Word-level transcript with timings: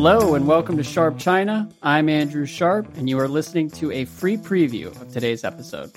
Hello 0.00 0.36
and 0.36 0.46
welcome 0.46 0.76
to 0.76 0.84
Sharp 0.84 1.18
China. 1.18 1.68
I'm 1.82 2.08
Andrew 2.08 2.46
Sharp, 2.46 2.86
and 2.96 3.08
you 3.08 3.18
are 3.18 3.26
listening 3.26 3.68
to 3.72 3.90
a 3.90 4.04
free 4.04 4.36
preview 4.36 4.86
of 4.86 5.12
today's 5.12 5.42
episode. 5.42 5.90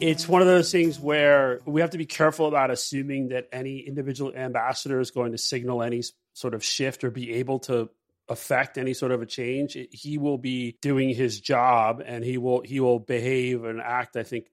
It's 0.00 0.28
one 0.28 0.42
of 0.42 0.46
those 0.46 0.70
things 0.70 1.00
where 1.00 1.58
we 1.64 1.80
have 1.80 1.90
to 1.90 1.98
be 1.98 2.06
careful 2.06 2.46
about 2.46 2.70
assuming 2.70 3.30
that 3.30 3.48
any 3.50 3.80
individual 3.80 4.32
ambassador 4.32 5.00
is 5.00 5.10
going 5.10 5.32
to 5.32 5.38
signal 5.38 5.82
any 5.82 6.04
sort 6.34 6.54
of 6.54 6.62
shift 6.62 7.02
or 7.02 7.10
be 7.10 7.32
able 7.32 7.58
to 7.58 7.90
affect 8.28 8.78
any 8.78 8.94
sort 8.94 9.10
of 9.10 9.22
a 9.22 9.26
change. 9.26 9.76
He 9.90 10.16
will 10.16 10.38
be 10.38 10.76
doing 10.80 11.08
his 11.08 11.40
job 11.40 12.00
and 12.06 12.22
he 12.22 12.38
will 12.38 12.60
he 12.60 12.78
will 12.78 13.00
behave 13.00 13.64
and 13.64 13.80
act 13.80 14.16
I 14.16 14.22
think 14.22 14.46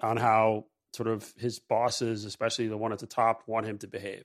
on 0.00 0.16
how 0.16 0.64
sort 0.94 1.06
of 1.06 1.32
his 1.38 1.60
bosses, 1.60 2.24
especially 2.24 2.66
the 2.66 2.76
one 2.76 2.92
at 2.92 2.98
the 2.98 3.06
top, 3.06 3.44
want 3.46 3.66
him 3.66 3.78
to 3.78 3.86
behave. 3.86 4.24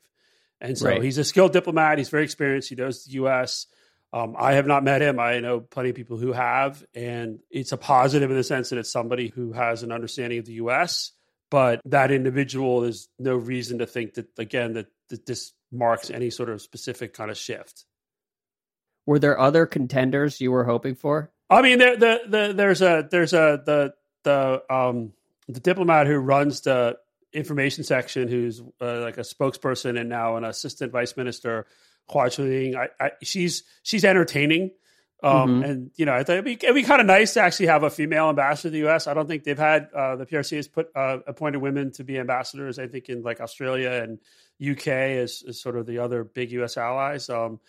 And 0.60 0.78
so 0.78 0.88
right. 0.88 1.04
he's 1.04 1.18
a 1.18 1.24
skilled 1.24 1.54
diplomat. 1.54 1.97
He's 1.97 2.10
very 2.10 2.24
experienced. 2.24 2.70
He 2.70 2.75
knows 2.75 3.06
the 3.06 3.14
U.S. 3.14 3.68
Um, 4.11 4.36
I 4.38 4.54
have 4.54 4.66
not 4.66 4.83
met 4.83 5.02
him. 5.02 5.20
I 5.20 5.39
know 5.39 5.60
plenty 5.60 5.89
of 5.89 5.96
people 5.96 6.18
who 6.18 6.32
have, 6.32 6.83
and 6.96 7.39
it's 7.52 7.71
a 7.71 7.78
positive 7.78 8.32
in 8.32 8.38
the 8.38 8.43
sense 8.43 8.70
that 8.70 8.80
it's 8.80 8.92
somebody 8.92 9.28
who 9.28 9.52
has 9.54 9.83
an 9.83 9.92
understanding 9.92 10.39
of 10.39 10.46
the 10.46 10.54
U.S. 10.54 11.11
But 11.50 11.82
that 11.86 12.11
individual, 12.11 12.82
there's 12.82 13.10
no 13.20 13.36
reason 13.36 13.80
to 13.80 13.86
think 13.86 14.16
that 14.16 14.28
again 14.38 14.74
that, 14.74 14.88
that 15.10 15.25
this 15.25 15.54
marks 15.71 16.10
any 16.10 16.30
sort 16.30 16.50
of 16.50 16.61
specific 16.61 17.14
kind 17.14 17.30
of 17.30 17.38
shift. 17.38 17.86
Were 19.05 19.19
there 19.19 19.39
other 19.39 19.66
contenders 19.66 20.42
you 20.42 20.52
were 20.52 20.66
hoping 20.66 20.96
for? 20.96 21.32
I 21.50 21.61
mean, 21.61 21.80
there, 21.80 21.96
the, 21.96 22.19
the, 22.28 22.54
there's 22.54 22.82
a 22.82 23.08
there's 23.10 23.33
a 23.33 23.61
the 23.66 23.94
the 24.24 24.61
um 24.74 25.14
the 25.47 25.60
diplomat 25.60 26.08
who 26.08 26.18
runs 26.18 26.61
the 26.61 26.97
information 27.37 27.83
section, 27.83 28.27
who's 28.27 28.61
uh, 28.82 29.01
like 29.01 29.18
a 29.18 29.21
spokesperson 29.21 30.00
and 30.00 30.09
now 30.09 30.36
an 30.36 30.43
assistant 30.43 30.91
vice 30.91 31.15
minister, 31.15 31.68
Hua 32.09 32.25
Chunying. 32.25 32.75
I, 32.75 32.89
I, 32.99 33.11
she's 33.23 33.63
she's 33.83 34.03
entertaining. 34.03 34.71
Um, 35.23 35.31
mm-hmm. 35.31 35.63
And 35.63 35.91
you 35.95 36.05
know, 36.05 36.13
I 36.13 36.23
thought 36.23 36.33
it'd 36.33 36.45
be, 36.45 36.53
it'd 36.53 36.75
be 36.75 36.83
kind 36.83 37.02
of 37.02 37.07
nice 37.07 37.33
to 37.33 37.41
actually 37.41 37.67
have 37.67 37.83
a 37.83 37.89
female 37.89 38.29
ambassador 38.29 38.69
to 38.69 38.71
the 38.71 38.77
U.S. 38.79 39.07
I 39.07 39.13
don't 39.13 39.27
think 39.27 39.44
they've 39.44 39.57
had 39.57 39.89
uh, 39.95 40.16
the 40.16 40.25
PRC 40.25 40.57
has 40.57 40.67
put 40.67 40.89
uh, 40.95 41.19
appointed 41.25 41.57
women 41.59 41.91
to 41.94 42.03
be 42.03 42.19
ambassadors. 42.19 42.77
I 42.77 42.88
think 42.88 43.09
in 43.09 43.23
like 43.23 43.41
Australia 43.41 43.91
and 43.91 44.19
UK 44.61 44.88
is, 45.17 45.44
is 45.47 45.59
sort 45.59 45.75
of 45.75 45.85
the 45.88 45.99
other 45.99 46.23
big 46.23 46.51
U.S. 46.51 46.77
allies. 46.77 47.29
Um, 47.29 47.59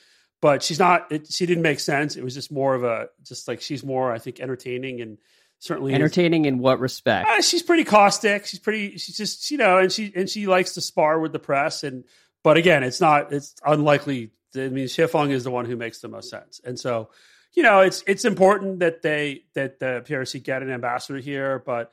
but 0.41 0.62
she's 0.62 0.78
not. 0.78 1.10
It, 1.10 1.32
she 1.32 1.47
didn't 1.47 1.62
make 1.62 1.80
sense. 1.80 2.16
It 2.16 2.22
was 2.22 2.34
just 2.34 2.53
more 2.53 2.75
of 2.75 2.84
a 2.84 3.08
just 3.22 3.48
like 3.48 3.60
she's 3.60 3.82
more, 3.82 4.12
I 4.12 4.19
think, 4.19 4.41
entertaining 4.41 5.00
and 5.00 5.19
certainly 5.59 5.95
entertaining 5.95 6.45
is, 6.45 6.48
in 6.48 6.59
what 6.59 6.81
respect? 6.81 7.28
Uh, 7.28 7.41
she's 7.41 7.62
pretty 7.62 7.84
caustic. 7.84 8.47
She's 8.47 8.61
pretty. 8.61 8.98
She's 8.98 9.17
just 9.17 9.51
you 9.51 9.59
know, 9.59 9.78
and 9.78 9.92
she 9.92 10.12
and 10.15 10.28
she 10.28 10.47
likes 10.47 10.75
to 10.75 10.81
spar 10.81 11.19
with 11.20 11.33
the 11.33 11.39
press. 11.39 11.84
And 11.84 12.05
but 12.42 12.56
again, 12.56 12.83
it's 12.83 13.00
not. 13.00 13.33
It's 13.33 13.55
unlikely. 13.65 14.31
I 14.55 14.69
mean, 14.69 14.87
Xie 14.87 15.09
Feng 15.09 15.31
is 15.31 15.45
the 15.45 15.50
one 15.50 15.67
who 15.67 15.77
makes 15.77 16.00
the 16.00 16.09
most 16.09 16.31
sense. 16.31 16.61
And 16.65 16.78
so, 16.78 17.11
you 17.55 17.62
know, 17.62 17.81
it's 17.81 18.03
it's 18.06 18.25
important 18.25 18.81
that 18.81 19.03
they 19.03 19.42
that 19.55 19.78
the 19.78 20.05
PRC 20.06 20.42
get 20.42 20.62
an 20.62 20.70
ambassador 20.70 21.19
here. 21.19 21.62
But 21.65 21.93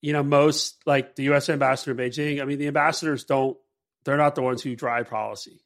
you 0.00 0.12
know, 0.12 0.22
most 0.22 0.82
like 0.86 1.16
the 1.16 1.24
U.S. 1.24 1.48
ambassador 1.48 1.92
in 1.92 1.96
Beijing. 1.96 2.40
I 2.40 2.44
mean, 2.44 2.58
the 2.58 2.68
ambassadors 2.68 3.24
don't. 3.24 3.56
They're 4.04 4.16
not 4.16 4.34
the 4.34 4.42
ones 4.42 4.62
who 4.62 4.74
drive 4.74 5.08
policy. 5.08 5.62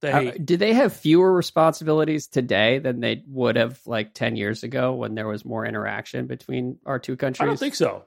They, 0.00 0.12
uh, 0.12 0.32
do 0.42 0.56
they 0.56 0.72
have 0.72 0.94
fewer 0.94 1.30
responsibilities 1.32 2.26
today 2.26 2.78
than 2.78 3.00
they 3.00 3.22
would 3.26 3.56
have 3.56 3.80
like 3.86 4.14
10 4.14 4.36
years 4.36 4.62
ago 4.62 4.94
when 4.94 5.14
there 5.14 5.28
was 5.28 5.44
more 5.44 5.66
interaction 5.66 6.26
between 6.26 6.78
our 6.86 6.98
two 6.98 7.16
countries? 7.16 7.42
I 7.42 7.46
don't 7.46 7.58
think 7.58 7.74
so. 7.74 8.04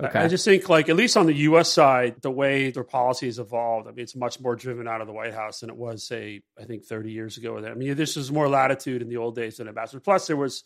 Okay. 0.00 0.18
I 0.18 0.28
just 0.28 0.44
think, 0.44 0.68
like, 0.68 0.88
at 0.88 0.94
least 0.94 1.16
on 1.16 1.26
the 1.26 1.34
U.S. 1.34 1.72
side, 1.72 2.22
the 2.22 2.30
way 2.30 2.70
their 2.70 2.84
policies 2.84 3.40
evolved, 3.40 3.88
I 3.88 3.90
mean, 3.90 4.04
it's 4.04 4.14
much 4.14 4.38
more 4.38 4.54
driven 4.54 4.86
out 4.86 5.00
of 5.00 5.08
the 5.08 5.12
White 5.12 5.34
House 5.34 5.60
than 5.60 5.70
it 5.70 5.76
was, 5.76 6.06
say, 6.06 6.42
I 6.60 6.64
think 6.64 6.84
30 6.84 7.10
years 7.10 7.36
ago. 7.36 7.58
I 7.58 7.74
mean, 7.74 7.96
this 7.96 8.14
was 8.14 8.30
more 8.30 8.48
latitude 8.48 9.02
in 9.02 9.08
the 9.08 9.16
old 9.16 9.34
days 9.34 9.56
than 9.56 9.66
ambassador. 9.66 9.98
Plus, 9.98 10.28
there 10.28 10.36
was 10.36 10.62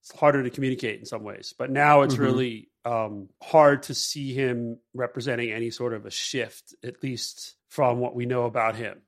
it's 0.00 0.18
harder 0.18 0.42
to 0.42 0.50
communicate 0.50 1.00
in 1.00 1.06
some 1.06 1.22
ways. 1.22 1.54
But 1.56 1.70
now 1.70 2.02
it's 2.02 2.14
mm-hmm. 2.14 2.22
really 2.22 2.68
um, 2.84 3.28
hard 3.42 3.84
to 3.84 3.94
see 3.94 4.32
him 4.32 4.78
representing 4.94 5.50
any 5.50 5.70
sort 5.70 5.92
of 5.92 6.06
a 6.06 6.10
shift, 6.10 6.74
at 6.84 7.02
least 7.02 7.56
from 7.68 7.98
what 7.98 8.14
we 8.14 8.26
know 8.26 8.44
about 8.44 8.76
him. 8.76 9.00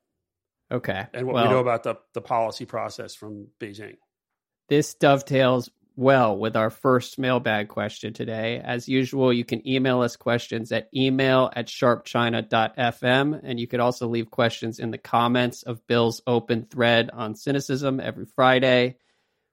Okay. 0.70 1.06
And 1.12 1.26
what 1.26 1.34
well, 1.34 1.44
we 1.44 1.50
know 1.50 1.58
about 1.58 1.82
the, 1.82 1.96
the 2.14 2.20
policy 2.20 2.64
process 2.64 3.14
from 3.14 3.48
Beijing. 3.58 3.96
This 4.68 4.94
dovetails 4.94 5.68
well 5.96 6.36
with 6.38 6.56
our 6.56 6.70
first 6.70 7.18
mailbag 7.18 7.68
question 7.68 8.12
today. 8.12 8.60
As 8.64 8.88
usual, 8.88 9.32
you 9.32 9.44
can 9.44 9.66
email 9.68 10.00
us 10.00 10.16
questions 10.16 10.72
at 10.72 10.88
email 10.94 11.50
at 11.54 11.66
sharpchina.fm. 11.66 13.40
And 13.42 13.60
you 13.60 13.66
could 13.66 13.80
also 13.80 14.08
leave 14.08 14.30
questions 14.30 14.78
in 14.78 14.90
the 14.90 14.98
comments 14.98 15.62
of 15.62 15.86
Bill's 15.86 16.22
open 16.26 16.66
thread 16.70 17.10
on 17.12 17.34
Sinocism 17.34 18.00
every 18.00 18.26
Friday. 18.26 18.96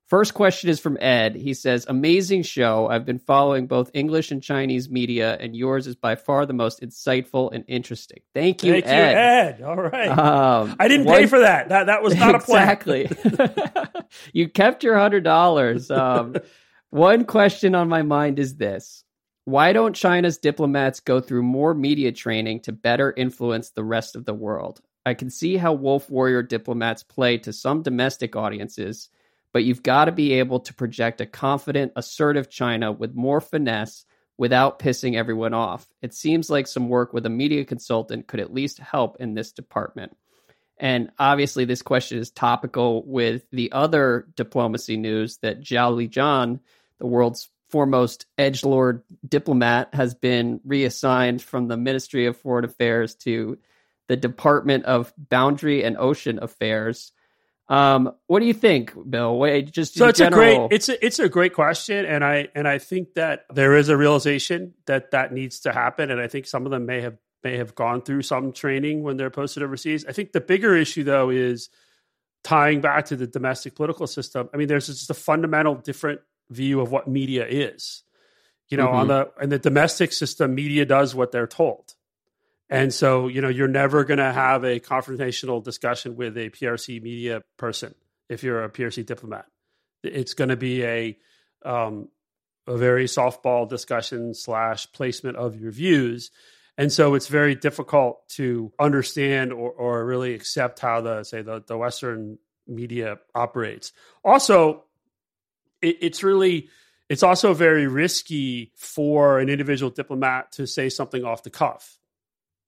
First 0.07 0.33
question 0.33 0.69
is 0.69 0.79
from 0.79 0.97
Ed. 1.01 1.35
He 1.35 1.53
says, 1.53 1.85
Amazing 1.87 2.43
show. 2.43 2.87
I've 2.87 3.05
been 3.05 3.19
following 3.19 3.67
both 3.67 3.91
English 3.93 4.31
and 4.31 4.41
Chinese 4.41 4.89
media, 4.89 5.35
and 5.37 5.53
yours 5.53 5.85
is 5.85 5.97
by 5.97 6.15
far 6.15 6.45
the 6.45 6.53
most 6.53 6.81
insightful 6.81 7.51
and 7.53 7.65
interesting. 7.67 8.21
Thank 8.33 8.63
you, 8.63 8.71
Thank 8.71 8.85
Ed. 8.85 9.59
you, 9.59 9.65
Ed. 9.65 9.69
All 9.69 9.75
right. 9.75 10.07
Um, 10.07 10.77
I 10.79 10.87
didn't 10.87 11.07
one, 11.07 11.17
pay 11.17 11.25
for 11.25 11.39
that. 11.39 11.69
That 11.69 11.87
that 11.87 12.01
was 12.01 12.15
not 12.15 12.35
exactly. 12.35 13.03
a 13.03 13.07
plan. 13.09 13.33
Exactly. 13.33 14.01
you 14.33 14.47
kept 14.47 14.85
your 14.85 14.95
$100. 14.95 15.97
Um, 15.97 16.35
one 16.89 17.25
question 17.25 17.75
on 17.75 17.89
my 17.89 18.01
mind 18.01 18.39
is 18.39 18.55
this 18.55 19.03
Why 19.43 19.73
don't 19.73 19.93
China's 19.93 20.37
diplomats 20.37 21.01
go 21.01 21.19
through 21.19 21.43
more 21.43 21.73
media 21.73 22.13
training 22.13 22.61
to 22.61 22.71
better 22.71 23.13
influence 23.17 23.71
the 23.71 23.83
rest 23.83 24.15
of 24.15 24.23
the 24.23 24.33
world? 24.33 24.79
I 25.05 25.15
can 25.15 25.29
see 25.29 25.57
how 25.57 25.73
Wolf 25.73 26.09
Warrior 26.09 26.43
diplomats 26.43 27.03
play 27.03 27.39
to 27.39 27.51
some 27.51 27.81
domestic 27.81 28.37
audiences 28.37 29.09
but 29.57 29.63
you've 29.63 29.81
got 29.81 30.05
to 30.05 30.11
be 30.11 30.33
able 30.33 30.59
to 30.59 30.73
project 30.75 31.19
a 31.19 31.25
confident, 31.25 31.91
assertive 31.95 32.47
China 32.47 32.91
with 32.91 33.15
more 33.15 33.41
finesse 33.41 34.05
without 34.37 34.77
pissing 34.77 35.15
everyone 35.15 35.55
off. 35.55 35.87
It 35.99 36.13
seems 36.13 36.47
like 36.47 36.67
some 36.67 36.89
work 36.89 37.11
with 37.11 37.25
a 37.25 37.31
media 37.31 37.65
consultant 37.65 38.27
could 38.27 38.39
at 38.39 38.53
least 38.53 38.77
help 38.77 39.17
in 39.19 39.33
this 39.33 39.53
department. 39.53 40.15
And 40.77 41.09
obviously, 41.17 41.65
this 41.65 41.81
question 41.81 42.19
is 42.19 42.29
topical 42.29 43.01
with 43.03 43.49
the 43.51 43.71
other 43.71 44.27
diplomacy 44.35 44.95
news 44.95 45.39
that 45.41 45.61
Zhao 45.61 46.07
Lijian, 46.07 46.59
the 46.99 47.07
world's 47.07 47.49
foremost 47.71 48.27
edge 48.37 48.63
lord 48.63 49.01
diplomat, 49.27 49.95
has 49.95 50.13
been 50.13 50.61
reassigned 50.65 51.41
from 51.41 51.67
the 51.67 51.77
Ministry 51.77 52.27
of 52.27 52.37
Foreign 52.37 52.65
Affairs 52.65 53.15
to 53.15 53.57
the 54.07 54.17
Department 54.17 54.85
of 54.85 55.11
Boundary 55.17 55.83
and 55.83 55.97
Ocean 55.97 56.37
Affairs. 56.43 57.11
Um, 57.69 58.13
what 58.27 58.39
do 58.39 58.45
you 58.45 58.53
think, 58.53 58.93
Bill? 59.09 59.37
Wait, 59.37 59.71
just 59.71 59.95
so 59.95 60.07
it's 60.07 60.19
general... 60.19 60.41
a 60.41 60.67
great 60.67 60.75
it's 60.75 60.89
a 60.89 61.05
it's 61.05 61.19
a 61.19 61.27
great 61.27 61.53
question, 61.53 62.05
and 62.05 62.23
I 62.23 62.47
and 62.55 62.67
I 62.67 62.77
think 62.77 63.15
that 63.15 63.45
there 63.53 63.75
is 63.75 63.89
a 63.89 63.97
realization 63.97 64.73
that 64.85 65.11
that 65.11 65.33
needs 65.33 65.61
to 65.61 65.73
happen, 65.73 66.09
and 66.09 66.21
I 66.21 66.27
think 66.27 66.47
some 66.47 66.65
of 66.65 66.71
them 66.71 66.85
may 66.85 67.01
have 67.01 67.17
may 67.43 67.57
have 67.57 67.75
gone 67.75 68.01
through 68.01 68.21
some 68.21 68.53
training 68.53 69.03
when 69.03 69.17
they're 69.17 69.29
posted 69.29 69.63
overseas. 69.63 70.05
I 70.05 70.13
think 70.13 70.31
the 70.31 70.41
bigger 70.41 70.75
issue 70.75 71.03
though 71.03 71.29
is 71.29 71.69
tying 72.43 72.79
back 72.79 73.07
to 73.07 73.17
the 73.17 73.27
domestic 73.27 73.75
political 73.75 74.07
system. 74.07 74.49
I 74.53 74.57
mean, 74.57 74.69
there's 74.69 74.87
just 74.87 75.09
a 75.09 75.13
fundamental 75.13 75.75
different 75.75 76.21
view 76.49 76.79
of 76.79 76.91
what 76.91 77.07
media 77.07 77.45
is. 77.45 78.03
You 78.69 78.77
know, 78.77 78.87
mm-hmm. 78.87 78.95
on 78.95 79.07
the 79.09 79.31
in 79.41 79.49
the 79.49 79.59
domestic 79.59 80.13
system, 80.13 80.55
media 80.55 80.85
does 80.85 81.13
what 81.13 81.33
they're 81.33 81.47
told. 81.47 81.95
And 82.69 82.93
so, 82.93 83.27
you 83.27 83.41
know, 83.41 83.47
you're 83.47 83.67
never 83.67 84.03
going 84.03 84.17
to 84.17 84.31
have 84.31 84.63
a 84.63 84.79
confrontational 84.79 85.63
discussion 85.63 86.15
with 86.15 86.37
a 86.37 86.49
PRC 86.49 87.01
media 87.01 87.41
person 87.55 87.95
if 88.29 88.43
you're 88.43 88.63
a 88.63 88.69
PRC 88.69 89.05
diplomat. 89.05 89.45
It's 90.03 90.33
going 90.33 90.49
to 90.49 90.57
be 90.57 90.83
a 90.83 91.17
um, 91.63 92.09
a 92.67 92.77
very 92.77 93.05
softball 93.05 93.67
discussion 93.67 94.33
slash 94.33 94.91
placement 94.91 95.37
of 95.37 95.59
your 95.59 95.71
views. 95.71 96.31
And 96.77 96.91
so 96.91 97.15
it's 97.15 97.27
very 97.27 97.55
difficult 97.55 98.27
to 98.29 98.71
understand 98.77 99.53
or, 99.53 99.71
or 99.71 100.05
really 100.05 100.33
accept 100.33 100.79
how 100.79 101.01
the 101.01 101.23
say 101.23 101.41
the, 101.41 101.63
the 101.65 101.77
Western 101.77 102.37
media 102.67 103.17
operates. 103.33 103.93
Also, 104.23 104.83
it, 105.81 105.97
it's 106.01 106.23
really 106.23 106.67
it's 107.09 107.23
also 107.23 107.53
very 107.53 107.87
risky 107.87 108.73
for 108.75 109.39
an 109.39 109.47
individual 109.47 109.89
diplomat 109.89 110.51
to 110.51 110.67
say 110.67 110.89
something 110.89 111.23
off 111.23 111.43
the 111.43 111.49
cuff 111.49 111.97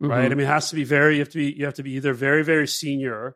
mm-hmm. 0.02 0.12
right? 0.12 0.26
I 0.26 0.30
mean, 0.30 0.42
it 0.42 0.48
has 0.48 0.70
to 0.70 0.76
be 0.76 0.84
very. 0.84 1.16
You 1.16 1.22
have 1.22 1.30
to 1.30 1.38
be. 1.38 1.52
You 1.52 1.66
have 1.66 1.76
to 1.76 1.84
be 1.84 1.92
either 1.94 2.14
very, 2.14 2.44
very 2.44 2.68
senior, 2.68 3.36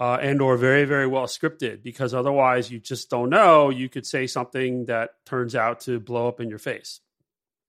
uh, 0.00 0.18
and 0.20 0.40
or 0.40 0.56
very, 0.56 0.84
very 0.84 1.06
well 1.06 1.26
scripted, 1.26 1.82
because 1.82 2.14
otherwise, 2.14 2.70
you 2.70 2.78
just 2.78 3.10
don't 3.10 3.30
know. 3.30 3.70
You 3.70 3.88
could 3.88 4.06
say 4.06 4.26
something 4.26 4.86
that 4.86 5.10
turns 5.24 5.54
out 5.54 5.80
to 5.82 6.00
blow 6.00 6.28
up 6.28 6.40
in 6.40 6.48
your 6.48 6.58
face. 6.58 7.00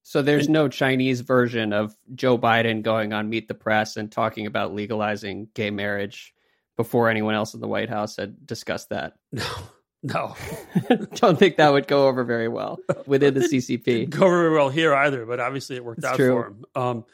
So 0.07 0.21
there's 0.21 0.45
and, 0.45 0.53
no 0.53 0.69
Chinese 0.69 1.19
version 1.19 1.73
of 1.73 1.93
Joe 2.15 2.37
Biden 2.37 2.81
going 2.81 3.11
on 3.11 3.29
Meet 3.29 3.49
the 3.49 3.53
Press 3.53 3.97
and 3.97 4.09
talking 4.09 4.45
about 4.45 4.73
legalizing 4.73 5.49
gay 5.53 5.69
marriage 5.69 6.33
before 6.77 7.09
anyone 7.09 7.33
else 7.33 7.53
in 7.53 7.59
the 7.59 7.67
White 7.67 7.89
House 7.89 8.15
had 8.15 8.47
discussed 8.47 8.89
that. 8.89 9.15
No. 9.33 9.43
No. 10.03 10.35
Don't 11.15 11.39
think 11.39 11.57
that 11.57 11.73
would 11.73 11.87
go 11.87 12.07
over 12.07 12.23
very 12.23 12.47
well 12.47 12.79
within 13.07 13.33
the 13.33 13.41
CCP. 13.41 14.09
go 14.11 14.27
over 14.27 14.43
very 14.43 14.53
well 14.55 14.69
here 14.69 14.93
either, 14.93 15.25
but 15.25 15.39
obviously 15.39 15.75
it 15.75 15.83
worked 15.83 15.97
it's 15.97 16.07
out 16.07 16.15
true. 16.15 16.29
for 16.29 16.47
him. 16.47 16.65
Um, 16.75 17.05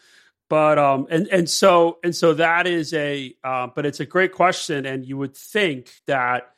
but 0.53 0.77
um 0.77 1.07
and 1.09 1.27
and 1.29 1.49
so 1.49 1.97
and 2.03 2.15
so 2.15 2.35
that 2.35 2.67
is 2.67 2.93
a 2.93 3.33
uh, 3.43 3.65
but 3.73 3.87
it's 3.87 3.99
a 3.99 4.05
great 4.05 4.31
question 4.31 4.85
and 4.85 5.03
you 5.03 5.17
would 5.17 5.35
think 5.35 5.91
that 6.05 6.51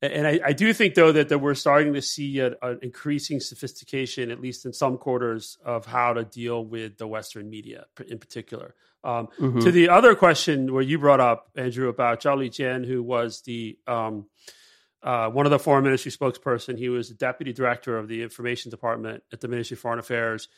and 0.00 0.26
I, 0.26 0.40
I, 0.42 0.52
do 0.54 0.72
think 0.72 0.94
though 0.94 1.12
that, 1.12 1.28
that 1.28 1.38
we're 1.38 1.54
starting 1.54 1.92
to 1.92 2.02
see 2.02 2.40
an 2.40 2.54
increasing 2.82 3.40
sophistication, 3.40 4.30
at 4.30 4.40
least 4.40 4.66
in 4.66 4.72
some 4.72 4.98
quarters, 4.98 5.56
of 5.64 5.86
how 5.86 6.12
to 6.12 6.24
deal 6.24 6.64
with 6.64 6.98
the 6.98 7.06
Western 7.06 7.48
media 7.48 7.86
in 8.06 8.18
particular. 8.18 8.74
Um, 9.02 9.28
mm-hmm. 9.40 9.60
To 9.60 9.70
the 9.70 9.88
other 9.88 10.14
question 10.14 10.72
where 10.72 10.82
you 10.82 10.98
brought 10.98 11.20
up 11.20 11.50
Andrew 11.56 11.88
about 11.88 12.20
Zhao 12.20 12.36
Lijian, 12.36 12.86
who 12.86 13.02
was 13.02 13.40
the 13.42 13.78
um, 13.86 14.26
uh, 15.02 15.30
one 15.30 15.46
of 15.46 15.50
the 15.50 15.58
foreign 15.58 15.84
ministry 15.84 16.12
spokesperson. 16.12 16.78
He 16.78 16.88
was 16.88 17.08
the 17.08 17.14
deputy 17.14 17.52
director 17.52 17.96
of 17.96 18.06
the 18.06 18.22
information 18.22 18.70
department 18.70 19.22
at 19.32 19.40
the 19.40 19.48
Ministry 19.48 19.76
of 19.76 19.80
Foreign 19.80 19.98
Affairs, 19.98 20.48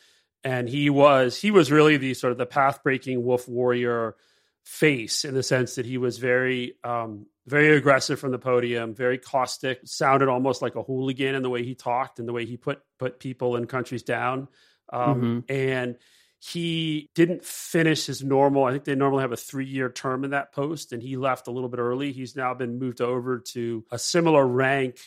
and 0.44 0.69
he 0.69 0.90
was 0.90 1.40
he 1.40 1.50
was 1.50 1.70
really 1.70 1.96
the 1.96 2.14
sort 2.14 2.32
of 2.32 2.38
the 2.38 2.46
path 2.46 2.82
breaking 2.82 3.25
wolf 3.25 3.49
warrior 3.49 4.17
face 4.64 5.25
in 5.25 5.35
the 5.35 5.43
sense 5.43 5.76
that 5.76 5.87
he 5.87 5.99
was 5.99 6.19
very 6.19 6.75
um, 6.85 7.26
very 7.46 7.76
aggressive 7.76 8.20
from 8.20 8.31
the 8.31 8.38
podium, 8.38 8.94
very 8.94 9.19
caustic, 9.19 9.81
sounded 9.85 10.29
almost 10.29 10.61
like 10.61 10.76
a 10.76 10.82
hooligan 10.82 11.35
in 11.35 11.43
the 11.43 11.50
way 11.50 11.64
he 11.64 11.75
talked 11.75 12.19
and 12.19 12.29
the 12.29 12.32
way 12.32 12.44
he 12.44 12.56
put 12.56 12.81
put 12.99 13.19
people 13.19 13.56
and 13.56 13.69
countries 13.69 14.02
down. 14.02 14.49
Um, 14.93 15.44
mm-hmm. 15.49 15.52
And 15.52 15.96
he 16.40 17.08
didn't 17.14 17.44
finish 17.44 18.06
his 18.06 18.23
normal. 18.23 18.64
I 18.64 18.73
think 18.73 18.85
they 18.85 18.94
normally 18.94 19.23
have 19.23 19.32
a 19.32 19.37
three 19.37 19.67
year 19.67 19.90
term 19.90 20.25
in 20.25 20.31
that 20.31 20.52
post, 20.52 20.93
and 20.93 21.02
he 21.02 21.17
left 21.17 21.49
a 21.49 21.50
little 21.50 21.69
bit 21.69 21.81
early. 21.81 22.12
He's 22.12 22.37
now 22.37 22.55
been 22.55 22.79
moved 22.79 23.00
over 23.00 23.38
to 23.38 23.85
a 23.90 23.99
similar 23.99 24.46
rank 24.46 24.99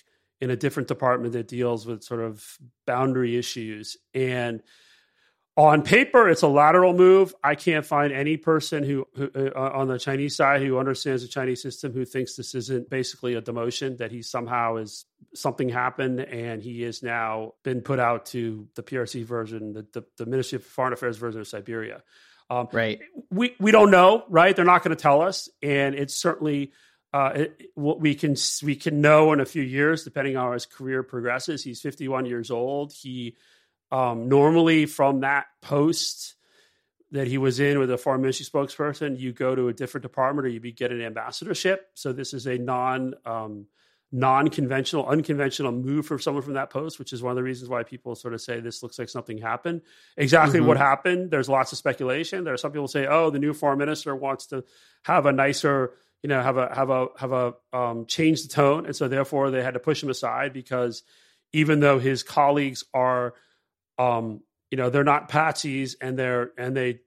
in 0.42 0.50
a 0.50 0.56
different 0.56 0.88
department 0.88 1.33
that 1.33 1.48
deals 1.48 1.86
with 1.86 2.04
sort 2.04 2.19
of 2.19 2.44
boundary 2.88 3.38
issues. 3.38 3.95
And 4.13 4.63
on 5.66 5.81
paper, 5.81 6.30
it's 6.30 6.44
a 6.44 6.48
lateral 6.48 6.94
move. 6.94 7.36
I 7.44 7.56
can't 7.56 7.86
find 7.86 8.13
any 8.13 8.38
person 8.38 8.84
who, 8.84 9.06
who 9.16 9.30
uh, 9.36 9.72
on 9.74 9.88
the 9.88 10.00
Chinese 10.00 10.36
side 10.36 10.62
who 10.62 10.78
understands 10.78 11.24
the 11.24 11.28
Chinese 11.28 11.62
system 11.62 11.94
who 11.94 12.06
thinks 12.06 12.36
this 12.36 12.56
isn't 12.56 12.90
basically 12.90 13.34
a 13.34 13.42
demotion. 13.42 13.98
That 13.98 14.12
he 14.12 14.22
somehow 14.22 14.78
is 14.78 15.06
something 15.34 15.68
happened 15.68 16.22
and 16.22 16.62
he 16.62 16.84
is 16.84 17.04
now 17.04 17.54
been 17.63 17.81
put 17.81 18.00
out 18.00 18.28
to 18.28 18.68
the 18.75 18.84
PRC 18.84 19.25
version, 19.25 19.74
the, 19.74 19.88
the, 19.94 20.04
the 20.18 20.25
Ministry 20.25 20.58
of 20.58 20.66
Foreign 20.66 20.94
Affairs 20.94 21.18
version 21.18 21.42
of 21.42 21.48
Siberia. 21.48 22.04
Um, 22.50 22.68
right. 22.72 23.00
We 23.30 23.56
we 23.60 23.72
don't 23.72 23.92
know. 23.92 24.24
Right. 24.30 24.56
They're 24.56 24.66
not 24.66 24.84
going 24.84 24.96
to 24.96 25.02
tell 25.02 25.22
us, 25.22 25.50
and 25.62 25.96
it's 25.96 26.16
certainly. 26.16 26.72
Uh, 27.14 27.31
it, 27.36 27.62
what 27.75 28.00
we 28.00 28.16
can 28.16 28.38
we 28.64 28.74
can 28.74 29.02
know 29.02 29.34
in 29.34 29.42
a 29.42 29.46
few 29.46 29.62
years, 29.62 30.06
depending 30.06 30.38
on 30.38 30.48
how 30.48 30.54
his 30.54 30.66
career 30.66 31.04
progresses. 31.04 31.62
He's 31.62 31.81
51 31.81 32.25
years 32.25 32.50
old. 32.50 32.94
He 32.94 33.36
um, 33.92 34.30
normally, 34.30 34.86
from 34.86 35.22
that 35.22 35.48
post 35.62 36.36
that 37.12 37.28
he 37.28 37.38
was 37.38 37.60
in 37.60 37.78
with 37.78 37.92
a 37.92 37.98
foreign 37.98 38.22
ministry 38.22 38.46
spokesperson, 38.46 39.20
you 39.20 39.34
go 39.34 39.54
to 39.54 39.68
a 39.68 39.74
different 39.74 40.04
department 40.04 40.46
or 40.46 40.50
you 40.50 40.60
get 40.72 40.92
an 40.92 41.02
ambassadorship. 41.02 41.90
So 41.94 42.14
this 42.14 42.34
is 42.34 42.48
a 42.48 42.58
non 42.58 43.16
um, 43.26 43.68
non-conventional, 44.14 45.08
unconventional 45.08 45.72
move 45.72 46.06
for 46.06 46.20
someone 46.20 46.44
from 46.44 46.56
that 46.56 46.70
post, 46.70 47.00
which 47.00 47.14
is 47.14 47.24
one 47.24 47.32
of 47.32 47.38
the 47.38 47.44
reasons 47.44 47.70
why 47.70 47.84
people 47.84 48.14
sort 48.14 48.34
of 48.34 48.42
say 48.42 48.60
this 48.60 48.84
looks 48.84 49.00
like 49.00 49.08
something 49.08 49.38
happened. 49.38 49.82
Exactly 50.18 50.60
mm-hmm. 50.60 50.68
what 50.68 50.78
happened. 50.78 51.32
There's 51.32 51.48
lots 51.48 51.72
of 51.72 51.78
speculation. 51.78 52.44
There 52.44 52.54
are 52.54 52.58
some 52.58 52.72
people 52.72 52.90
say, 52.90 53.08
oh, 53.08 53.30
the 53.30 53.40
new 53.40 53.54
foreign 53.54 53.80
minister 53.80 54.14
wants 54.16 54.48
to 54.48 54.66
have 55.04 55.26
a 55.26 55.32
nicer, 55.32 55.94
you 56.24 56.28
know, 56.28 56.42
have 56.42 56.58
a 56.58 56.74
have 56.76 56.90
a 56.90 57.08
have 57.18 57.32
a 57.32 57.54
um, 57.72 58.06
change 58.06 58.44
the 58.44 58.50
tone, 58.50 58.86
and 58.86 58.96
so 58.96 59.08
therefore 59.08 59.50
they 59.50 59.64
had 59.64 59.76
to 59.76 59.80
push 59.80 60.04
him 60.04 60.10
aside 60.10 60.52
because 60.52 61.04
even 61.54 61.80
though 61.80 62.00
his 62.00 62.22
colleagues 62.22 62.84
are 62.94 63.34
um, 64.01 64.42
you 64.71 64.77
know, 64.77 64.89
they're 64.89 65.03
not 65.03 65.30
patsies 65.30 65.95
and 66.01 66.18
they're 66.18 66.51
and 66.57 66.75
they 66.75 67.00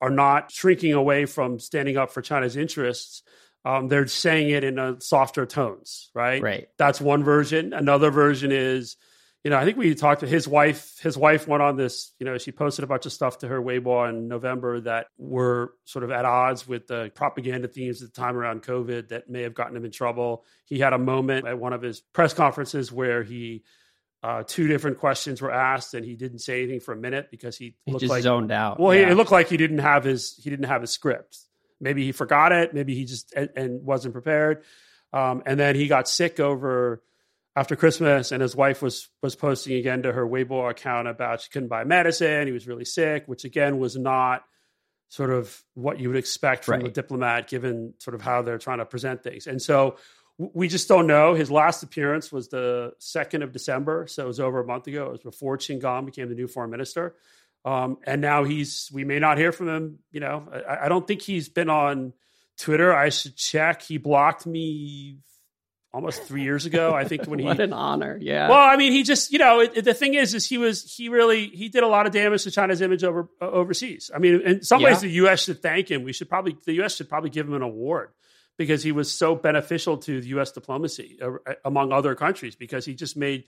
are 0.00 0.10
not 0.10 0.50
shrinking 0.50 0.92
away 0.92 1.24
from 1.26 1.58
standing 1.58 1.96
up 1.96 2.10
for 2.10 2.20
China's 2.20 2.56
interests. 2.56 3.22
Um, 3.64 3.86
they're 3.86 4.08
saying 4.08 4.50
it 4.50 4.64
in 4.64 4.78
a 4.78 5.00
softer 5.00 5.46
tones, 5.46 6.10
right? 6.14 6.42
Right. 6.42 6.68
That's 6.78 7.00
one 7.00 7.22
version. 7.22 7.72
Another 7.72 8.10
version 8.10 8.50
is, 8.50 8.96
you 9.44 9.50
know, 9.52 9.56
I 9.56 9.64
think 9.64 9.76
we 9.76 9.94
talked 9.94 10.20
to 10.20 10.26
his 10.26 10.48
wife. 10.48 10.98
His 11.00 11.16
wife 11.16 11.46
went 11.46 11.62
on 11.62 11.76
this, 11.76 12.12
you 12.18 12.26
know, 12.26 12.38
she 12.38 12.50
posted 12.50 12.82
a 12.82 12.88
bunch 12.88 13.06
of 13.06 13.12
stuff 13.12 13.38
to 13.38 13.48
her 13.48 13.62
Weibo 13.62 14.08
in 14.08 14.26
November 14.26 14.80
that 14.80 15.06
were 15.16 15.74
sort 15.84 16.02
of 16.02 16.10
at 16.10 16.24
odds 16.24 16.66
with 16.66 16.88
the 16.88 17.12
propaganda 17.14 17.68
themes 17.68 18.02
at 18.02 18.12
the 18.12 18.20
time 18.20 18.36
around 18.36 18.64
COVID 18.64 19.10
that 19.10 19.30
may 19.30 19.42
have 19.42 19.54
gotten 19.54 19.76
him 19.76 19.84
in 19.84 19.92
trouble. 19.92 20.44
He 20.64 20.80
had 20.80 20.92
a 20.92 20.98
moment 20.98 21.46
at 21.46 21.58
one 21.58 21.72
of 21.72 21.82
his 21.82 22.00
press 22.00 22.34
conferences 22.34 22.90
where 22.90 23.22
he 23.22 23.62
uh, 24.22 24.44
two 24.46 24.68
different 24.68 24.98
questions 24.98 25.42
were 25.42 25.50
asked, 25.50 25.94
and 25.94 26.04
he 26.04 26.14
didn't 26.14 26.38
say 26.38 26.62
anything 26.62 26.80
for 26.80 26.92
a 26.92 26.96
minute 26.96 27.28
because 27.30 27.56
he, 27.56 27.74
he 27.84 27.92
looked 27.92 28.02
just 28.02 28.10
like 28.10 28.22
zoned 28.22 28.52
out. 28.52 28.78
Well, 28.78 28.94
yeah. 28.94 29.06
he, 29.06 29.12
it 29.12 29.14
looked 29.16 29.32
like 29.32 29.48
he 29.48 29.56
didn't 29.56 29.78
have 29.78 30.04
his 30.04 30.38
he 30.42 30.48
didn't 30.48 30.66
have 30.66 30.80
his 30.80 30.90
script. 30.90 31.38
Maybe 31.80 32.04
he 32.04 32.12
forgot 32.12 32.52
it. 32.52 32.72
Maybe 32.72 32.94
he 32.94 33.04
just 33.04 33.32
and, 33.34 33.50
and 33.56 33.84
wasn't 33.84 34.14
prepared. 34.14 34.62
Um, 35.12 35.42
and 35.44 35.58
then 35.58 35.74
he 35.74 35.88
got 35.88 36.08
sick 36.08 36.38
over 36.38 37.02
after 37.56 37.74
Christmas, 37.74 38.30
and 38.30 38.40
his 38.40 38.54
wife 38.54 38.80
was 38.80 39.08
was 39.22 39.34
posting 39.34 39.74
again 39.76 40.02
to 40.04 40.12
her 40.12 40.24
Weibo 40.24 40.70
account 40.70 41.08
about 41.08 41.40
she 41.40 41.50
couldn't 41.50 41.68
buy 41.68 41.82
medicine. 41.82 42.46
He 42.46 42.52
was 42.52 42.68
really 42.68 42.84
sick, 42.84 43.24
which 43.26 43.44
again 43.44 43.78
was 43.78 43.96
not 43.96 44.44
sort 45.08 45.30
of 45.30 45.62
what 45.74 45.98
you 45.98 46.08
would 46.08 46.16
expect 46.16 46.64
from 46.64 46.80
right. 46.80 46.86
a 46.86 46.90
diplomat, 46.90 47.48
given 47.48 47.92
sort 47.98 48.14
of 48.14 48.22
how 48.22 48.40
they're 48.40 48.56
trying 48.56 48.78
to 48.78 48.86
present 48.86 49.22
things. 49.22 49.46
And 49.46 49.60
so 49.60 49.96
we 50.38 50.68
just 50.68 50.88
don't 50.88 51.06
know. 51.06 51.34
His 51.34 51.50
last 51.50 51.82
appearance 51.82 52.32
was 52.32 52.48
the 52.48 52.92
2nd 53.00 53.42
of 53.42 53.52
December. 53.52 54.06
So 54.06 54.24
it 54.24 54.26
was 54.26 54.40
over 54.40 54.60
a 54.60 54.66
month 54.66 54.86
ago. 54.86 55.06
It 55.06 55.12
was 55.12 55.20
before 55.20 55.58
Qin 55.58 55.80
Gang 55.80 56.04
became 56.04 56.28
the 56.28 56.34
new 56.34 56.48
foreign 56.48 56.70
minister. 56.70 57.14
Um, 57.64 57.98
and 58.04 58.20
now 58.20 58.44
he's, 58.44 58.90
we 58.92 59.04
may 59.04 59.18
not 59.18 59.38
hear 59.38 59.52
from 59.52 59.68
him. 59.68 59.98
You 60.10 60.20
know, 60.20 60.48
I, 60.68 60.86
I, 60.86 60.88
don't 60.88 61.06
think 61.06 61.22
he's 61.22 61.48
been 61.48 61.70
on 61.70 62.12
Twitter. 62.58 62.92
I 62.92 63.10
should 63.10 63.36
check. 63.36 63.82
He 63.82 63.98
blocked 63.98 64.46
me 64.46 65.18
almost 65.94 66.24
three 66.24 66.42
years 66.42 66.66
ago. 66.66 66.92
I 66.92 67.04
think 67.04 67.26
when 67.26 67.38
he, 67.38 67.44
what 67.44 67.60
an 67.60 67.72
honor. 67.72 68.18
Yeah. 68.20 68.48
Well, 68.48 68.58
I 68.58 68.76
mean, 68.76 68.90
he 68.90 69.04
just, 69.04 69.30
you 69.30 69.38
know, 69.38 69.60
it, 69.60 69.84
the 69.84 69.94
thing 69.94 70.14
is, 70.14 70.34
is 70.34 70.44
he 70.44 70.58
was, 70.58 70.92
he 70.92 71.08
really, 71.08 71.46
he 71.46 71.68
did 71.68 71.84
a 71.84 71.86
lot 71.86 72.06
of 72.06 72.12
damage 72.12 72.42
to 72.44 72.50
China's 72.50 72.80
image 72.80 73.04
over 73.04 73.28
uh, 73.40 73.44
overseas. 73.44 74.10
I 74.12 74.18
mean, 74.18 74.40
in 74.40 74.62
some 74.64 74.80
yeah. 74.80 74.88
ways, 74.88 75.02
the 75.02 75.10
U.S. 75.10 75.44
should 75.44 75.62
thank 75.62 75.88
him. 75.88 76.02
We 76.02 76.12
should 76.12 76.28
probably, 76.28 76.56
the 76.64 76.72
U.S. 76.74 76.96
should 76.96 77.08
probably 77.08 77.30
give 77.30 77.46
him 77.46 77.54
an 77.54 77.62
award 77.62 78.10
because 78.58 78.82
he 78.82 78.92
was 78.92 79.12
so 79.12 79.34
beneficial 79.34 79.98
to 79.98 80.20
the 80.20 80.28
U.S. 80.28 80.52
diplomacy 80.52 81.18
uh, 81.22 81.54
among 81.64 81.92
other 81.92 82.14
countries 82.14 82.56
because 82.56 82.84
he 82.84 82.94
just 82.94 83.16
made 83.16 83.44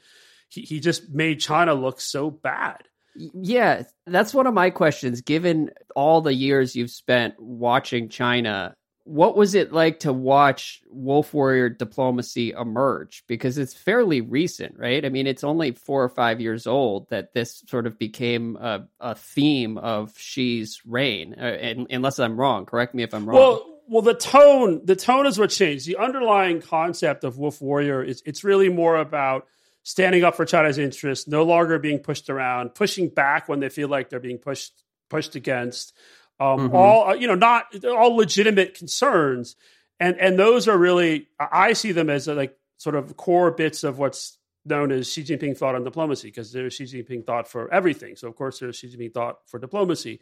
he, 0.48 0.62
he 0.62 0.80
just 0.80 1.10
made 1.10 1.40
China 1.40 1.74
look 1.74 2.00
so 2.00 2.30
bad. 2.30 2.82
Yeah, 3.16 3.84
that's 4.06 4.34
one 4.34 4.46
of 4.46 4.54
my 4.54 4.70
questions. 4.70 5.20
Given 5.20 5.70
all 5.94 6.20
the 6.20 6.34
years 6.34 6.74
you've 6.74 6.90
spent 6.90 7.38
watching 7.38 8.08
China, 8.08 8.74
what 9.04 9.36
was 9.36 9.54
it 9.54 9.72
like 9.72 10.00
to 10.00 10.12
watch 10.12 10.82
Wolf 10.88 11.32
Warrior 11.32 11.68
diplomacy 11.68 12.50
emerge? 12.50 13.22
Because 13.28 13.56
it's 13.56 13.74
fairly 13.74 14.20
recent, 14.20 14.78
right? 14.78 15.04
I 15.04 15.10
mean, 15.10 15.26
it's 15.26 15.44
only 15.44 15.72
four 15.72 16.02
or 16.02 16.08
five 16.08 16.40
years 16.40 16.66
old 16.66 17.08
that 17.10 17.34
this 17.34 17.62
sort 17.68 17.86
of 17.86 17.98
became 17.98 18.56
a, 18.56 18.88
a 18.98 19.14
theme 19.14 19.78
of 19.78 20.14
Xi's 20.18 20.80
reign. 20.84 21.36
Uh, 21.38 21.42
and, 21.44 21.86
unless 21.90 22.18
I'm 22.18 22.40
wrong, 22.40 22.66
correct 22.66 22.94
me 22.94 23.02
if 23.04 23.14
I'm 23.14 23.26
wrong. 23.26 23.38
Well, 23.38 23.73
well 23.88 24.02
the 24.02 24.14
tone 24.14 24.84
the 24.84 24.96
tone 24.96 25.26
is 25.26 25.38
what 25.38 25.50
changed 25.50 25.86
the 25.86 25.96
underlying 25.96 26.60
concept 26.60 27.24
of 27.24 27.38
wolf 27.38 27.60
warrior 27.60 28.02
is 28.02 28.22
it's 28.26 28.44
really 28.44 28.68
more 28.68 28.96
about 28.96 29.46
standing 29.82 30.24
up 30.24 30.34
for 30.34 30.44
china's 30.44 30.78
interests 30.78 31.28
no 31.28 31.42
longer 31.42 31.78
being 31.78 31.98
pushed 31.98 32.30
around 32.30 32.74
pushing 32.74 33.08
back 33.08 33.48
when 33.48 33.60
they 33.60 33.68
feel 33.68 33.88
like 33.88 34.08
they're 34.08 34.20
being 34.20 34.38
pushed 34.38 34.82
pushed 35.10 35.34
against 35.34 35.94
um, 36.40 36.58
mm-hmm. 36.58 36.76
all 36.76 37.10
uh, 37.10 37.14
you 37.14 37.26
know 37.26 37.34
not 37.34 37.66
all 37.84 38.16
legitimate 38.16 38.74
concerns 38.74 39.56
and 40.00 40.18
and 40.18 40.38
those 40.38 40.68
are 40.68 40.76
really 40.76 41.28
i 41.38 41.72
see 41.72 41.92
them 41.92 42.10
as 42.10 42.28
uh, 42.28 42.34
like 42.34 42.56
sort 42.76 42.96
of 42.96 43.16
core 43.16 43.50
bits 43.50 43.84
of 43.84 43.98
what's 43.98 44.38
known 44.64 44.92
as 44.92 45.10
Xi 45.12 45.22
Jinping 45.24 45.56
thought 45.56 45.74
on 45.74 45.84
diplomacy, 45.84 46.28
because 46.28 46.52
there's 46.52 46.74
Xi 46.74 46.84
Jinping 46.84 47.26
thought 47.26 47.48
for 47.48 47.72
everything. 47.72 48.16
So 48.16 48.28
of 48.28 48.36
course 48.36 48.58
there's 48.58 48.76
Xi 48.76 48.88
Jinping 48.88 49.12
thought 49.12 49.38
for 49.46 49.58
diplomacy. 49.58 50.20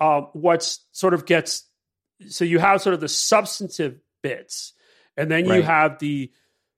Um, 0.00 0.28
what 0.32 0.62
sort 0.92 1.14
of 1.14 1.26
gets 1.26 1.68
so 2.28 2.44
you 2.44 2.58
have 2.58 2.82
sort 2.82 2.94
of 2.94 3.00
the 3.00 3.08
substantive 3.08 3.98
bits, 4.22 4.72
and 5.16 5.30
then 5.30 5.46
right. 5.46 5.56
you 5.56 5.62
have 5.62 5.98
the 5.98 6.30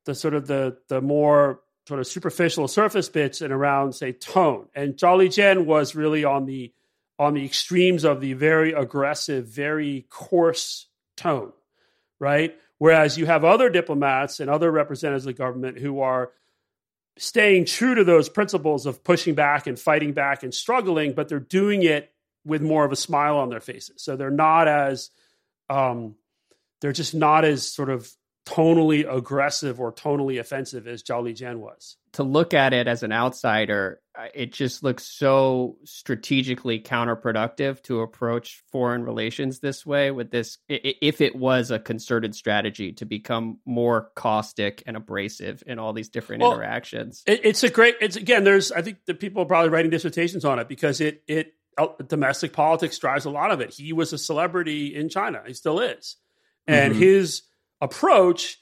the 0.05 0.15
sort 0.15 0.35
of 0.35 0.47
the 0.47 0.79
the 0.89 1.01
more 1.01 1.61
sort 1.87 2.01
of 2.01 2.07
superficial 2.07 2.67
surface 2.69 3.09
bits 3.09 3.41
and 3.41 3.53
around 3.53 3.95
say 3.95 4.13
tone. 4.13 4.67
And 4.75 4.95
Zhao 4.97 5.33
Jen 5.33 5.67
was 5.67 5.95
really 5.95 6.25
on 6.25 6.47
the 6.47 6.73
on 7.19 7.35
the 7.35 7.45
extremes 7.45 8.05
of 8.05 8.21
the 8.21 8.35
very 8.35 8.73
aggressive, 8.73 9.47
very 9.47 10.07
coarse 10.11 10.87
tone, 11.17 11.53
right? 12.19 12.55
Whereas 12.79 13.17
you 13.17 13.25
have 13.27 13.45
other 13.45 13.71
diplomats 13.71 14.39
and 14.41 14.51
other 14.51 14.71
representatives 14.71 15.25
of 15.25 15.35
the 15.35 15.39
government 15.39 15.79
who 15.79 16.01
are 16.01 16.31
staying 17.17 17.65
true 17.65 17.95
to 17.95 18.05
those 18.05 18.29
principles 18.29 18.85
of 18.85 19.03
pushing 19.03 19.35
back 19.35 19.67
and 19.67 19.79
fighting 19.79 20.13
back 20.13 20.43
and 20.43 20.53
struggling, 20.53 21.15
but 21.15 21.29
they're 21.29 21.41
doing 21.41 21.83
it 21.83 22.13
with 22.45 22.61
more 22.61 22.85
of 22.85 22.93
a 22.93 22.97
smile 22.97 23.39
on 23.39 23.49
their 23.49 23.61
faces. 23.61 24.03
So 24.03 24.17
they're 24.17 24.31
not 24.31 24.69
as 24.69 25.11
um, 25.69 26.15
they're 26.81 26.93
just 26.93 27.15
not 27.15 27.45
as 27.45 27.67
sort 27.67 27.91
of 27.91 28.11
tonally 28.47 29.13
aggressive 29.13 29.81
or 29.81 29.93
tonally 29.93 30.39
offensive 30.39 30.87
as 30.87 31.03
Zhao 31.03 31.23
Lijian 31.23 31.57
was. 31.57 31.97
To 32.13 32.23
look 32.23 32.55
at 32.55 32.73
it 32.73 32.87
as 32.87 33.03
an 33.03 33.13
outsider, 33.13 34.01
it 34.33 34.53
just 34.53 34.83
looks 34.83 35.05
so 35.05 35.77
strategically 35.85 36.81
counterproductive 36.81 37.83
to 37.83 38.01
approach 38.01 38.63
foreign 38.73 39.03
relations 39.03 39.59
this 39.59 39.85
way 39.85 40.11
with 40.11 40.31
this 40.31 40.57
if 40.69 41.21
it 41.21 41.37
was 41.37 41.71
a 41.71 41.79
concerted 41.79 42.35
strategy 42.35 42.93
to 42.93 43.05
become 43.05 43.59
more 43.67 44.13
caustic 44.15 44.83
and 44.87 44.97
abrasive 44.97 45.63
in 45.67 45.79
all 45.79 45.93
these 45.93 46.09
different 46.09 46.41
well, 46.41 46.55
interactions. 46.55 47.23
It, 47.27 47.41
it's 47.45 47.65
a 47.65 47.69
great 47.69 47.97
it's 48.01 48.17
again 48.17 48.45
there's 48.45 48.73
I 48.73 48.81
think 48.81 48.99
the 49.07 49.15
people 49.15 49.43
are 49.43 49.47
probably 49.47 49.69
writing 49.69 49.91
dissertations 49.91 50.45
on 50.47 50.59
it 50.59 50.69
because 50.69 51.03
it 51.03 51.23
it 51.27 51.53
domestic 52.07 52.53
politics 52.53 52.99
drives 52.99 53.25
a 53.25 53.31
lot 53.31 53.51
of 53.51 53.61
it. 53.61 53.73
He 53.73 53.93
was 53.93 54.13
a 54.13 54.19
celebrity 54.19 54.95
in 54.95 55.09
China. 55.09 55.43
He 55.47 55.55
still 55.55 55.81
is. 55.81 56.17
And 56.67 56.93
mm-hmm. 56.93 57.03
his 57.03 57.43
approach 57.81 58.59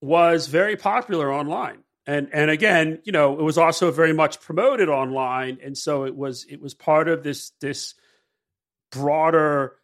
was 0.00 0.46
very 0.46 0.76
popular 0.76 1.32
online. 1.32 1.78
And 2.06 2.28
and 2.32 2.50
again, 2.50 3.00
you 3.04 3.12
know, 3.12 3.38
it 3.38 3.42
was 3.42 3.56
also 3.56 3.90
very 3.90 4.12
much 4.12 4.40
promoted 4.40 4.90
online, 4.90 5.58
and 5.62 5.76
so 5.76 6.04
it 6.04 6.14
was 6.14 6.44
it 6.50 6.60
was 6.60 6.74
part 6.74 7.08
of 7.08 7.22
this 7.22 7.52
this 7.62 7.94
broader 8.92 9.76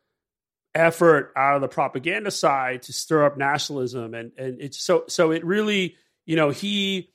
effort 0.75 1.33
out 1.37 1.57
of 1.57 1.63
the 1.63 1.69
propaganda 1.69 2.31
side 2.31 2.83
to 2.83 2.93
stir 2.93 3.25
up 3.25 3.37
nationalism 3.37 4.15
and 4.15 4.31
and 4.39 4.61
it's 4.61 4.81
so 4.81 5.03
so 5.09 5.33
it 5.33 5.45
really 5.45 5.97
you 6.27 6.37
know 6.37 6.51
he 6.51 7.11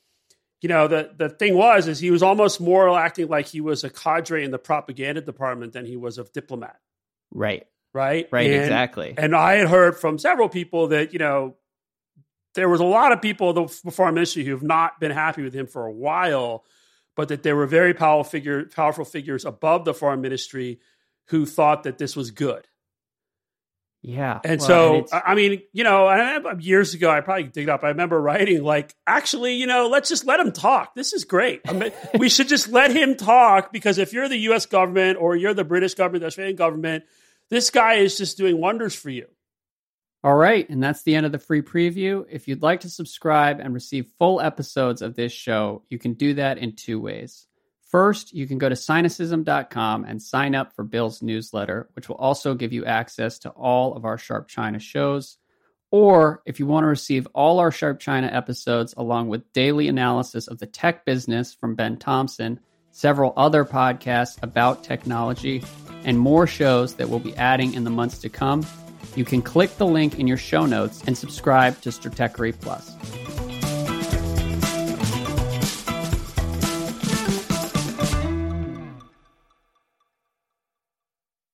you 0.65 0.69
know 0.73 0.87
the 0.87 1.11
the 1.17 1.29
thing 1.29 1.55
was 1.55 1.87
is 1.87 1.99
he 1.99 2.11
was 2.11 2.23
almost 2.23 2.59
more 2.59 2.97
acting 2.97 3.27
like 3.27 3.47
he 3.47 3.61
was 3.61 3.83
a 3.83 3.89
cadre 3.89 4.43
in 4.43 4.51
the 4.51 4.59
propaganda 4.59 5.21
department 5.21 5.73
than 5.73 5.85
he 5.85 5.95
was 5.95 6.17
a 6.17 6.23
diplomat 6.33 6.79
right 7.31 7.65
right? 7.95 8.27
Right, 8.29 8.51
and, 8.51 8.61
exactly. 8.61 9.13
And 9.17 9.33
I 9.33 9.53
had 9.53 9.69
heard 9.69 9.97
from 9.97 10.19
several 10.19 10.49
people 10.49 10.89
that, 10.89 11.13
you 11.13 11.19
know, 11.19 11.55
there 12.53 12.69
was 12.69 12.81
a 12.81 12.85
lot 12.85 13.13
of 13.13 13.21
people 13.21 13.53
the 13.53 13.67
foreign 13.91 14.13
ministry 14.13 14.43
who 14.43 14.51
have 14.51 14.63
not 14.63 14.99
been 14.99 15.11
happy 15.11 15.41
with 15.41 15.53
him 15.53 15.65
for 15.65 15.85
a 15.85 15.91
while, 15.91 16.65
but 17.15 17.29
that 17.29 17.41
there 17.43 17.55
were 17.55 17.65
very 17.65 17.93
powerful 17.93 18.29
figure, 18.29 18.65
powerful 18.65 19.05
figures 19.05 19.45
above 19.45 19.85
the 19.85 19.93
foreign 19.93 20.21
ministry 20.21 20.79
who 21.29 21.45
thought 21.45 21.83
that 21.83 21.97
this 21.97 22.15
was 22.15 22.31
good. 22.31 22.67
Yeah. 24.07 24.39
And 24.43 24.59
well, 24.59 24.67
so, 24.67 24.95
and 25.11 25.23
I 25.25 25.33
mean, 25.33 25.63
you 25.73 25.83
know, 25.83 26.07
uh, 26.07 26.55
years 26.59 26.93
ago, 26.93 27.09
I 27.09 27.21
probably 27.21 27.45
dig 27.45 27.63
it 27.63 27.69
up. 27.69 27.83
I 27.83 27.87
remember 27.87 28.21
writing, 28.21 28.63
like, 28.63 28.93
actually, 29.07 29.55
you 29.55 29.65
know, 29.65 29.87
let's 29.87 30.09
just 30.09 30.25
let 30.25 30.39
him 30.39 30.51
talk. 30.51 30.93
This 30.93 31.11
is 31.11 31.23
great. 31.23 31.61
I 31.67 31.73
mean, 31.73 31.91
we 32.19 32.29
should 32.29 32.47
just 32.47 32.67
let 32.67 32.91
him 32.91 33.15
talk 33.15 33.73
because 33.73 33.97
if 33.97 34.13
you're 34.13 34.29
the 34.29 34.37
US 34.49 34.67
government 34.67 35.17
or 35.19 35.35
you're 35.35 35.55
the 35.55 35.63
British 35.63 35.95
government, 35.95 36.21
the 36.21 36.27
Australian 36.27 36.55
government, 36.55 37.03
this 37.49 37.71
guy 37.71 37.95
is 37.95 38.15
just 38.15 38.37
doing 38.37 38.61
wonders 38.61 38.93
for 38.93 39.09
you. 39.09 39.25
All 40.23 40.35
right, 40.35 40.69
and 40.69 40.83
that's 40.83 41.01
the 41.01 41.15
end 41.15 41.25
of 41.25 41.31
the 41.31 41.39
free 41.39 41.63
preview. 41.63 42.25
If 42.29 42.47
you'd 42.47 42.61
like 42.61 42.81
to 42.81 42.89
subscribe 42.89 43.59
and 43.59 43.73
receive 43.73 44.11
full 44.19 44.39
episodes 44.39 45.01
of 45.01 45.15
this 45.15 45.31
show, 45.31 45.81
you 45.89 45.97
can 45.97 46.13
do 46.13 46.35
that 46.35 46.59
in 46.59 46.75
two 46.75 46.99
ways. 46.99 47.47
First, 47.85 48.33
you 48.33 48.47
can 48.47 48.57
go 48.57 48.67
to 48.67 48.75
Sinocism.com 48.75 50.05
and 50.05 50.21
sign 50.21 50.55
up 50.55 50.73
for 50.73 50.83
Bill's 50.83 51.21
newsletter, 51.21 51.87
which 51.93 52.09
will 52.09 52.15
also 52.15 52.55
give 52.55 52.73
you 52.73 52.83
access 52.83 53.39
to 53.39 53.49
all 53.51 53.95
of 53.95 54.05
our 54.05 54.17
Sharp 54.17 54.47
China 54.47 54.79
shows. 54.79 55.37
Or 55.91 56.41
if 56.45 56.59
you 56.59 56.65
want 56.65 56.83
to 56.83 56.87
receive 56.87 57.27
all 57.33 57.59
our 57.59 57.71
Sharp 57.71 57.99
China 57.99 58.27
episodes 58.27 58.95
along 58.97 59.29
with 59.29 59.53
daily 59.53 59.87
analysis 59.87 60.47
of 60.47 60.57
the 60.57 60.65
tech 60.65 61.05
business 61.05 61.53
from 61.53 61.75
Ben 61.75 61.97
Thompson, 61.97 62.59
several 62.91 63.33
other 63.37 63.63
podcasts 63.63 64.41
about 64.41 64.83
technology, 64.83 65.63
and 66.03 66.19
more 66.19 66.47
shows 66.47 66.95
that 66.95 67.09
we'll 67.09 67.19
be 67.19 67.35
adding 67.35 67.75
in 67.75 67.83
the 67.83 67.89
months 67.91 68.17
to 68.19 68.29
come, 68.29 68.65
you 69.15 69.25
can 69.25 69.41
click 69.41 69.77
the 69.77 69.85
link 69.85 70.19
in 70.19 70.27
your 70.27 70.37
show 70.37 70.65
notes 70.65 71.03
and 71.05 71.17
subscribe 71.17 71.79
to 71.81 71.89
Stratechery 71.89 72.59
Plus. 72.59 72.95